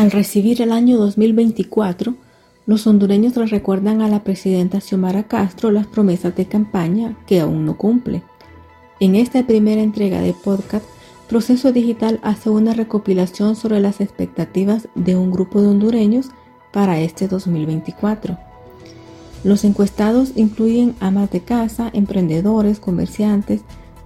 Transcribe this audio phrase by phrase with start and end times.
[0.00, 2.14] Al recibir el año 2024,
[2.64, 7.66] los hondureños le recuerdan a la presidenta Xiomara Castro las promesas de campaña que aún
[7.66, 8.22] no cumple.
[8.98, 10.86] En esta primera entrega de podcast,
[11.28, 16.30] Proceso Digital hace una recopilación sobre las expectativas de un grupo de hondureños
[16.72, 18.49] para este 2024.
[19.42, 23.62] Los encuestados incluyen amas de casa, emprendedores, comerciantes,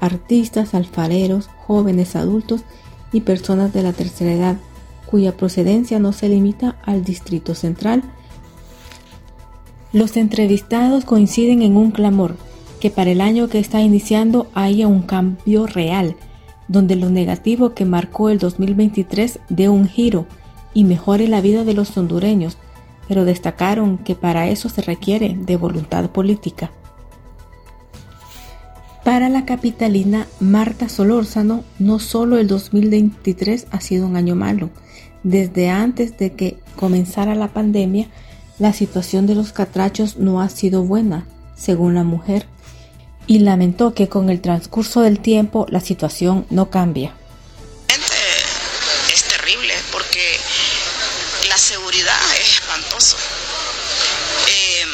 [0.00, 2.62] artistas, alfareros, jóvenes adultos
[3.12, 4.56] y personas de la tercera edad
[5.08, 8.02] cuya procedencia no se limita al Distrito Central.
[9.92, 12.36] Los entrevistados coinciden en un clamor,
[12.78, 16.16] que para el año que está iniciando haya un cambio real,
[16.68, 20.26] donde lo negativo que marcó el 2023 dé un giro
[20.74, 22.58] y mejore la vida de los hondureños,
[23.08, 26.70] pero destacaron que para eso se requiere de voluntad política.
[29.02, 34.68] Para la capitalina Marta Solórzano, no solo el 2023 ha sido un año malo,
[35.22, 38.08] desde antes de que comenzara la pandemia,
[38.58, 42.46] la situación de los catrachos no ha sido buena, según la mujer,
[43.26, 47.14] y lamentó que con el transcurso del tiempo la situación no cambia.
[51.58, 53.16] Seguridad es espantoso.
[54.46, 54.86] Eh,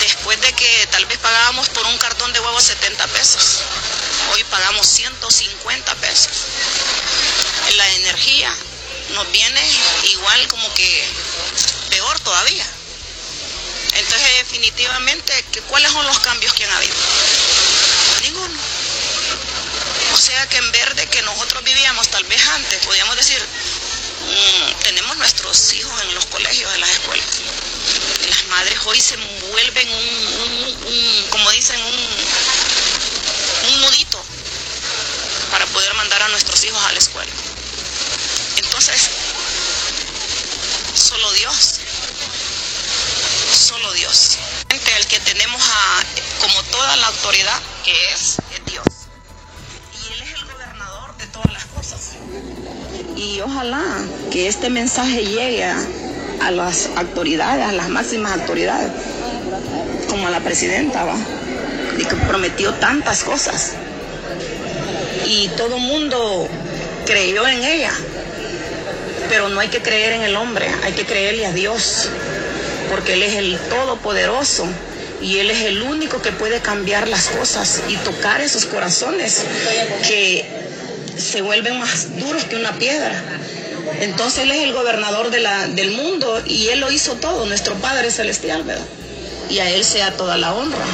[0.00, 3.62] después de que tal vez pagábamos por un cartón de huevos 70 pesos,
[4.32, 6.32] hoy pagamos 150 pesos
[7.74, 8.54] la energía
[9.14, 9.62] nos viene
[10.04, 11.04] igual como que
[11.90, 12.66] peor todavía.
[13.94, 16.94] Entonces definitivamente, ¿cuáles son los cambios que han habido?
[18.22, 18.58] Ninguno.
[20.12, 23.05] O sea que en verde que nosotros vivíamos tal vez antes, podíamos
[28.86, 29.16] hoy se
[29.50, 34.22] vuelven un, como dicen, un, nudito
[35.50, 37.32] para poder mandar a nuestros hijos a la escuela.
[38.56, 39.10] Entonces,
[40.94, 41.80] solo Dios,
[43.52, 44.38] solo Dios.
[44.96, 46.04] El que tenemos a,
[46.40, 48.36] como toda la autoridad, que es,
[48.66, 48.86] Dios.
[49.92, 52.12] Y Él es el gobernador de todas las cosas.
[53.16, 53.84] Y ojalá
[54.30, 55.76] que este mensaje llegue a,
[56.40, 58.90] a las autoridades, a las máximas autoridades,
[60.08, 61.16] como a la presidenta, ¿va?
[61.98, 63.72] Y que prometió tantas cosas.
[65.26, 66.48] Y todo el mundo
[67.04, 67.92] creyó en ella
[69.28, 72.08] pero no hay que creer en el hombre, hay que creerle a Dios,
[72.90, 74.66] porque Él es el Todopoderoso
[75.20, 79.44] y Él es el único que puede cambiar las cosas y tocar esos corazones
[80.06, 80.44] que
[81.16, 83.22] se vuelven más duros que una piedra.
[84.00, 87.74] Entonces Él es el gobernador de la, del mundo y Él lo hizo todo, nuestro
[87.76, 88.84] Padre Celestial, ¿verdad?
[89.48, 90.84] Y a Él sea toda la honra.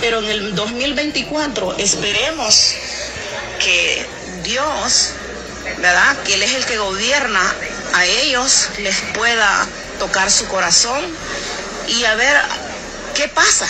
[0.00, 2.74] Pero en el 2024 esperemos
[3.58, 4.06] que
[4.42, 5.14] Dios
[5.78, 6.16] ¿verdad?
[6.24, 7.40] Que Él es el que gobierna
[7.94, 9.66] a ellos, les pueda
[9.98, 11.02] tocar su corazón
[11.88, 12.36] y a ver
[13.14, 13.68] qué pasa,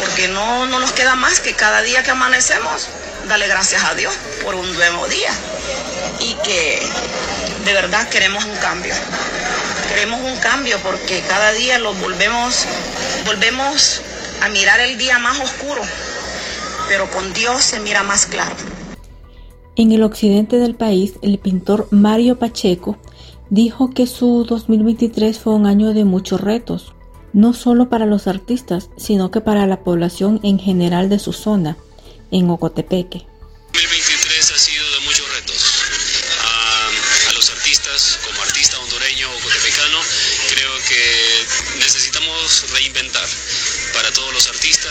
[0.00, 2.88] Porque no, no nos queda más que cada día que amanecemos,
[3.28, 4.14] darle gracias a Dios
[4.44, 5.30] por un nuevo día
[6.20, 6.80] y que
[7.64, 8.94] de verdad queremos un cambio.
[9.88, 12.66] Queremos un cambio porque cada día lo volvemos,
[13.26, 14.00] volvemos
[14.42, 15.82] a mirar el día más oscuro,
[16.88, 18.54] pero con Dios se mira más claro.
[19.74, 22.98] En el occidente del país, el pintor Mario Pacheco
[23.50, 26.94] dijo que su 2023 fue un año de muchos retos,
[27.32, 31.76] no solo para los artistas, sino que para la población en general de su zona,
[32.30, 33.26] en Ocotepeque.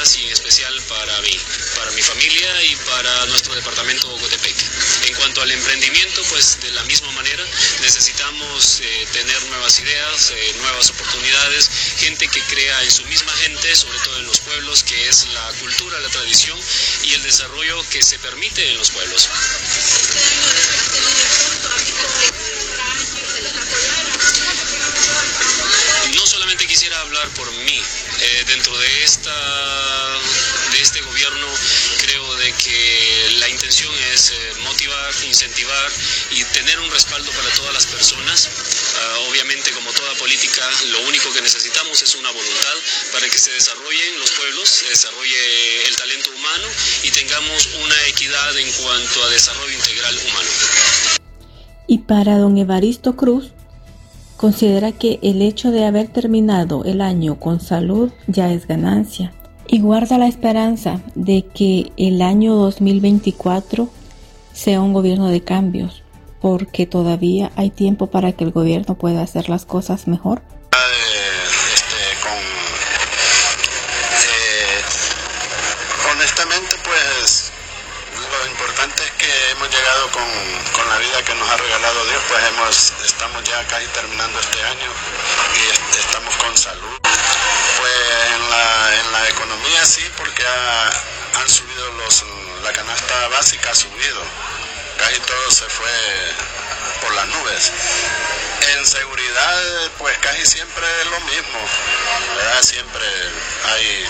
[0.01, 1.39] Y en especial para mí,
[1.75, 4.65] para mi familia y para nuestro departamento Ocotepeque.
[5.05, 7.43] En cuanto al emprendimiento, pues de la misma manera
[7.81, 13.75] necesitamos eh, tener nuevas ideas, eh, nuevas oportunidades, gente que crea en su misma gente,
[13.75, 16.59] sobre todo en los pueblos, que es la cultura, la tradición
[17.03, 19.29] y el desarrollo que se permite en los pueblos.
[26.15, 27.83] No solamente quisiera hablar por mí,
[28.21, 30.19] eh, dentro de esta
[30.71, 31.47] de este gobierno
[32.01, 35.91] creo de que la intención es eh, motivar, incentivar
[36.31, 38.49] y tener un respaldo para todas las personas.
[38.99, 42.75] Ah, obviamente como toda política lo único que necesitamos es una voluntad
[43.11, 46.67] para que se desarrollen los pueblos, se desarrolle el talento humano
[47.03, 50.49] y tengamos una equidad en cuanto a desarrollo integral humano.
[51.87, 53.51] Y para don Evaristo Cruz,
[54.41, 59.31] considera que el hecho de haber terminado el año con salud ya es ganancia
[59.67, 63.87] y guarda la esperanza de que el año 2024
[64.51, 66.01] sea un gobierno de cambios,
[66.41, 70.41] porque todavía hay tiempo para que el gobierno pueda hacer las cosas mejor.
[82.27, 84.91] Pues hemos estamos ya casi terminando este año
[85.55, 86.97] y estamos con salud.
[87.01, 87.93] Pues
[88.35, 90.43] en la, en la economía sí, porque
[91.39, 92.23] han subido los,
[92.63, 94.21] la canasta básica ha subido
[95.01, 95.89] casi todo se fue
[97.01, 97.71] por las nubes.
[98.73, 99.61] En seguridad,
[99.97, 101.59] pues casi siempre es lo mismo,
[102.35, 102.61] ¿verdad?
[102.61, 103.05] Siempre
[103.65, 104.05] hay,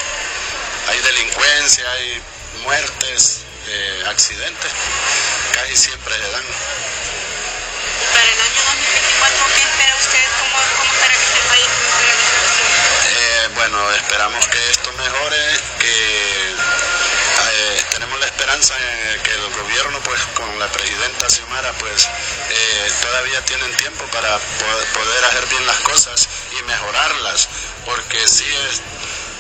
[0.90, 2.22] hay delincuencia, hay
[2.64, 4.72] muertes, eh, accidentes,
[5.54, 6.44] casi siempre se dan.
[8.14, 10.26] Para el año 2024, ¿qué espera usted?
[10.40, 11.70] ¿Cómo, cómo espera que el país
[13.14, 16.56] eh, bueno, esperamos que esto mejore, que
[17.92, 18.76] tenemos la esperanza
[19.24, 22.10] que el gobierno, pues con la presidenta Xiomara, pues
[22.50, 26.28] eh, todavía tienen tiempo para poder hacer bien las cosas
[26.60, 27.50] y mejorarlas,
[27.86, 28.82] porque sí es,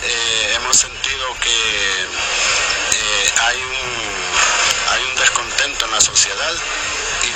[0.04, 6.54] eh, hemos sentido que eh, hay un descontento en la sociedad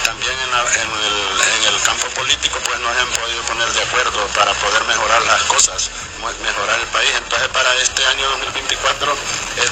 [0.05, 5.21] también en, el, campo político pues no han podido poner de acuerdo para poder mejorar
[5.23, 5.89] las cosas,
[6.41, 7.11] mejorar el país.
[7.17, 9.17] Entonces para este año 2024 eh,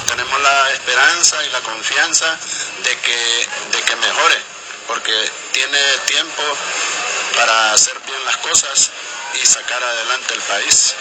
[0.06, 2.38] tenemos la esperanza y la confianza
[2.82, 4.42] de que, de que mejore,
[4.88, 6.42] porque tiene tiempo
[7.36, 8.90] para hacer bien las cosas
[9.40, 10.94] y sacar adelante el país.